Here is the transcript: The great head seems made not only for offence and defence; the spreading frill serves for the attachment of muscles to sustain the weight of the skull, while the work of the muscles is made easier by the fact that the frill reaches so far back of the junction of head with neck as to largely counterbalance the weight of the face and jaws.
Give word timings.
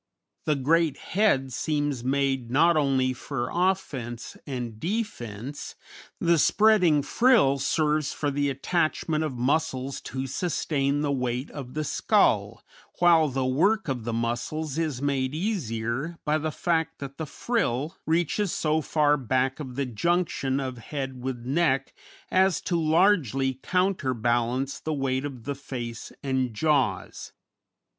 The 0.45 0.55
great 0.55 0.97
head 0.97 1.53
seems 1.53 2.03
made 2.03 2.49
not 2.49 2.75
only 2.75 3.13
for 3.13 3.51
offence 3.53 4.35
and 4.47 4.79
defence; 4.79 5.75
the 6.19 6.39
spreading 6.39 7.03
frill 7.03 7.59
serves 7.59 8.11
for 8.11 8.31
the 8.31 8.49
attachment 8.49 9.23
of 9.23 9.37
muscles 9.37 10.01
to 10.05 10.25
sustain 10.25 11.01
the 11.01 11.11
weight 11.11 11.51
of 11.51 11.75
the 11.75 11.83
skull, 11.83 12.63
while 12.97 13.27
the 13.27 13.45
work 13.45 13.87
of 13.87 14.03
the 14.03 14.11
muscles 14.11 14.79
is 14.79 15.03
made 15.03 15.35
easier 15.35 16.17
by 16.25 16.39
the 16.39 16.49
fact 16.51 16.97
that 16.97 17.19
the 17.19 17.27
frill 17.27 17.95
reaches 18.07 18.51
so 18.51 18.81
far 18.81 19.17
back 19.17 19.59
of 19.59 19.75
the 19.75 19.85
junction 19.85 20.59
of 20.59 20.79
head 20.79 21.21
with 21.21 21.45
neck 21.45 21.93
as 22.31 22.59
to 22.61 22.75
largely 22.75 23.59
counterbalance 23.61 24.79
the 24.79 24.93
weight 24.95 25.25
of 25.25 25.43
the 25.43 25.53
face 25.53 26.11
and 26.23 26.55
jaws. 26.55 27.33